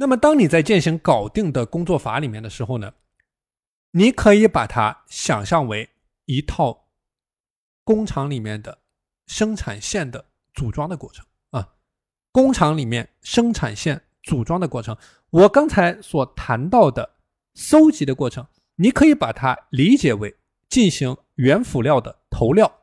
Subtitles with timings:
[0.00, 2.94] 那么，当你在践行搞定的工作法里面的时候呢，
[3.90, 5.90] 你可以把它想象为
[6.24, 6.86] 一套
[7.84, 8.78] 工厂里面的
[9.26, 10.24] 生产线的
[10.54, 11.74] 组装的过程啊。
[12.32, 14.96] 工厂里面生产线组装的过程，
[15.28, 17.16] 我刚才所谈到的
[17.52, 18.46] 搜集的过程，
[18.76, 20.34] 你可以把它理解为
[20.70, 22.80] 进行原辅料的投料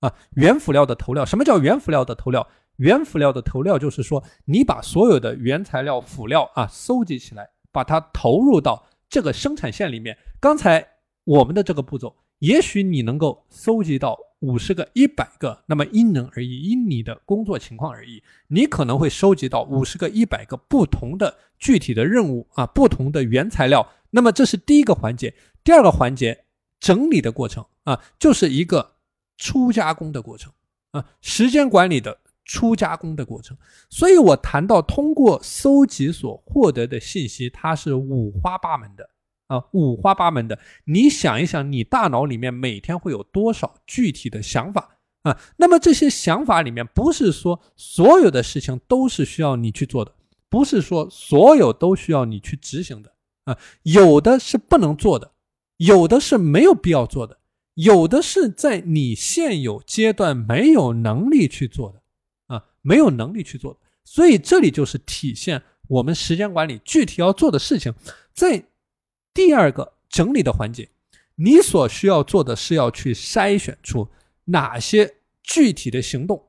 [0.00, 0.12] 啊。
[0.30, 2.48] 原辅料的投料，什么叫原辅料的投料？
[2.76, 10.16] 原辅料的投料就是说，你把所有的原材料辅料啊收集起来，把它投入到这个生产线里面。
[10.40, 10.86] 刚才
[11.24, 23.88] 我们的这个步骤，也许你能够收集到五十个、一百个，那么因人而异，因你的工作情况而异，你可能会收集到五十个、一百个不同的具体的任务啊，不同的原材料。
[24.10, 25.34] 那么这是第一个环节，
[25.64, 26.44] 第二个环节
[26.78, 28.96] 整理的过程啊，就是一个
[29.38, 30.52] 初加工的过程
[30.90, 32.18] 啊，时间管理的。
[32.46, 33.56] 初加工的过程，
[33.90, 39.10] 所以我谈到通过搜集所获得的信息，它是五花八门的
[39.48, 40.56] 啊，五花八门的。
[40.84, 45.36] 你想一想，你大脑里面每天会有多少具体的想法啊？
[45.56, 50.14] 那么这些想法里面，不是说所有的事情都是需要你去做的，
[50.48, 53.12] 不是说所有都需要你去执行的
[53.44, 55.32] 啊，有的是不能做的，
[55.78, 57.38] 有的是没有必要做的，
[57.74, 62.02] 有的是在你现有阶段没有能力去做的。
[62.86, 67.92] 没有能力去做，所以这里就是体现我们时间管理具体要做的事情。
[68.32, 68.62] 在
[69.34, 70.88] 第二个整理的环节，
[71.34, 74.08] 你所需要做的是要去筛选出
[74.44, 76.40] 哪些具体的行动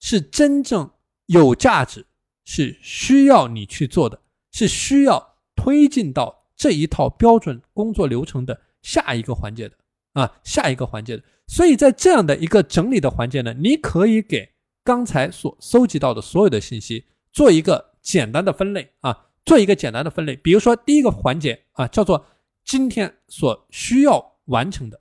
[0.00, 0.90] 是真正
[1.26, 2.04] 有价值，
[2.44, 9.76] 是需要你去做的，是需要推进到这一套标准工作流程的下一个环节的
[10.14, 11.22] 啊，下一个环节的。
[11.46, 14.53] 所以在这样的一个整理的环节呢，你可以给。
[14.84, 20.36] 刚才所收集到的所有的信息，做一个简单的分类啊，做一个简单的分类。
[20.36, 22.26] 比如说，第一个环节啊，叫做
[22.64, 25.00] 今天所需要完成的。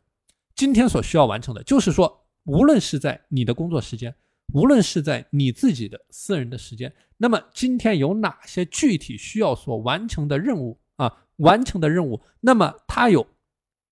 [0.55, 4.16] 今天所需要完成的，就是说，无论是在你的工作时间，
[4.54, 11.26] 无论是在你自己的私人的时间，那么今天有哪些具体需要所完成的任务啊？
[11.38, 13.27] 完成的任务，那么它有。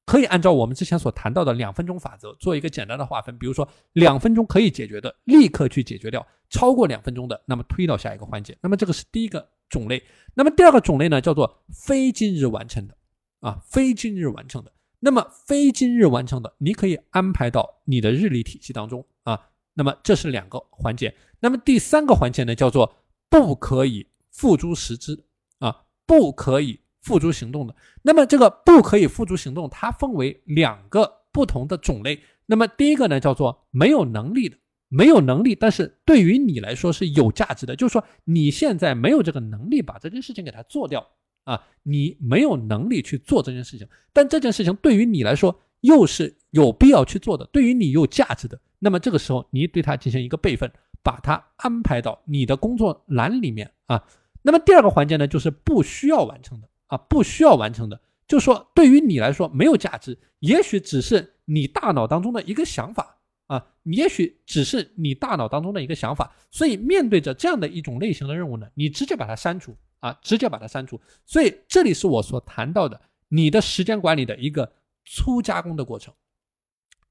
[0.06, 8.58] 可以按照我们之前所谈到的两分钟法则做一个简单的划分，比如说两分钟可以解决的，立刻去解决掉；超过两分钟的，那么推到下一个环节。
[8.62, 10.04] 那么这个是第一个种类。
[10.34, 12.98] 那么第二个种类呢，叫做非今日完成的
[13.40, 14.72] 啊，非今日完成的。
[15.00, 19.50] 那么非今日完成的，你可以安排到你的日历体系当中啊。
[19.74, 21.16] 那么这是两个环节。
[21.40, 22.94] 那么第三个环节呢，叫做
[23.30, 25.24] 不可以付诸实质
[25.60, 26.81] 啊，不可以。
[27.02, 32.20] 付诸行动的，那么这个不可以付诸行动，它分为两个不同的种类。
[32.46, 34.58] 那么第一个呢，叫做没有能力的，
[34.88, 41.08] 没有能力，但是对于你来说是有价值的，就是说你现在没有这个能力把这件事情给它做掉
[41.46, 54.04] 啊，你没有能力去做这件事情，但这件事情对于你来说又是有必要去做的，对于你有价值的，那么这个时候你对它进行一个备份，把它安排到你的工作栏里面啊。
[54.44, 56.68] 那么第二个环节呢，就是不需要完成的。
[56.92, 66.36] 啊，不需要完成的，就说对于你来说没有价值，也许只是你大脑当中的一个想法啊，也许只是你大脑当中的一个想法。
[66.52, 71.00] 所以面对着这样的一种类型的任务呢，你直接把它删除啊，直接把它删除。
[71.26, 73.00] 所以这里是我所谈到的
[73.30, 74.74] 你的时间管理的一个
[75.06, 76.14] 初加工的过程，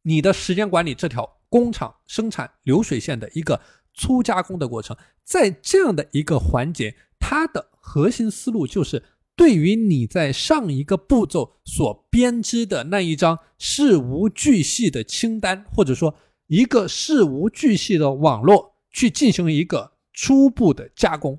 [0.03, 3.59] 你的时间管理这条工厂生产流水线的一个
[3.95, 9.03] 初加工的过程，在这样的一个环节，它的核心思路就是。
[9.41, 16.15] 对于你在上一个步骤所编织的那一张事无巨细的清单，或者说
[16.49, 21.39] 一个事无巨细的网络，去进行一个初步的加工，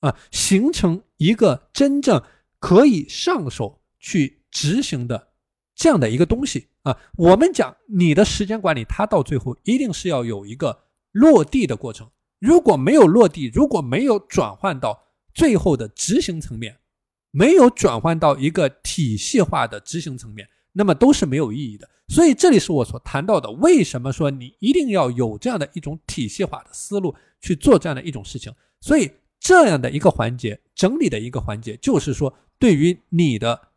[0.00, 2.20] 啊，形成一个真正
[2.58, 5.28] 可以上手去执行的
[5.76, 6.98] 这样的一个东西啊。
[7.16, 10.76] 我们讲你的时间管理，它到最后一定是要有一个
[11.12, 12.10] 落地的过程。
[12.40, 16.78] 如果没有落地，如果没有转换到最后的执行层面，
[17.38, 21.88] 没有转换到一个体系化的执行层面，那么都是没有意义的。
[22.08, 28.52] 所以这里是我所谈到的，为什么说你一定要有这样的一种体系化的思路去做这样的一种事情。
[28.80, 29.08] 所以
[29.38, 33.68] 这样的一个环节，整理的一个环节，就是说对于你的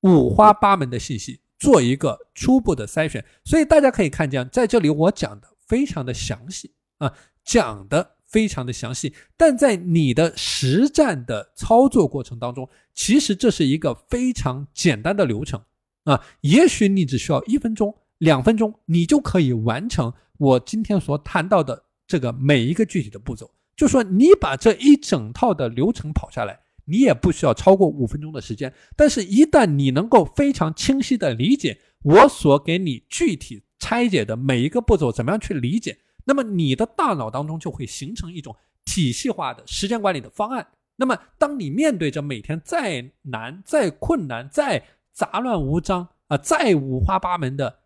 [0.00, 3.24] 五花八门的信息做一个初步的筛选。
[3.44, 7.12] 所以大家可以看见，在这里我讲的非常的详细啊，
[7.44, 8.13] 讲的。
[8.34, 15.62] 非常的详细，但在你的实战的操作过程当中，其实这是一个非常简单的流程
[16.02, 16.20] 啊。
[16.40, 23.48] 也许你只需要一分钟、两分钟，你就可以完成我今天所谈到的这个每一个具体的步骤。
[23.76, 28.74] 就说你把这一整套的流程跑下来，你也不需要超过五分钟的时间。
[28.96, 38.54] 但是，一旦你能够非常清晰的理解我所给你具体拆解的每一个步骤怎么样去理解，那么你的大脑当中就会形成一种
[38.84, 40.66] 体系化的时间管理的方案。
[40.96, 47.80] 那么，当你面对着每天再难、再困难、再杂乱无章啊、再五花八门的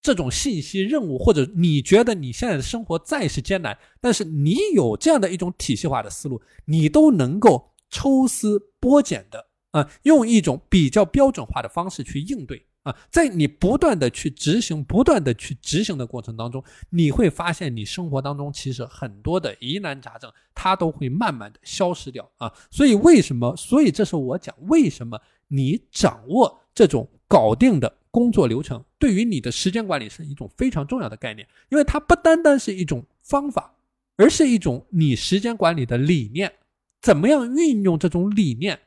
[0.00, 12.64] 这种信息任务，或者你觉得你现在的生活再是艰难，但是你有这样的一种体系化的思路，你都能够抽丝剥茧的啊，用一种比较标准化的方式去应对。
[12.88, 22.52] 啊，在你不断的去执行、不断的去执行的过程当中，你会发现你生活当中其实很多的疑难杂症，它都会慢慢的消失掉啊。
[22.70, 23.54] 所以为什么？
[23.56, 33.74] 所以这是我讲为什么你掌握这种搞定的工作流程，对于你的时间管理是一种非常重要的概念，因为它不单单是一种方法，
[34.16, 36.52] 而是一种你时间管理的理念。
[37.00, 38.80] 怎么样运用这种理念，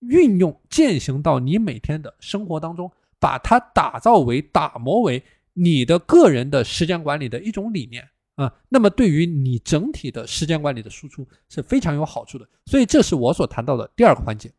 [0.00, 2.90] 运用践行到你每天的生活当中？
[3.22, 5.22] 把它打造为、打磨为
[5.52, 8.02] 你的个人的时间管理的一种理念
[8.34, 12.48] 啊，那么对于你整体的时间管理的输出是非常有好处的。
[12.66, 14.50] 所以，这是我所谈到的第二个环节。